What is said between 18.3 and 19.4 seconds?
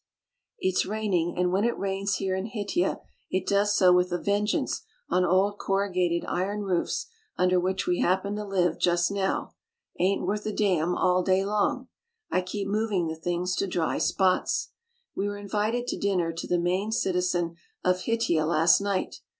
last night.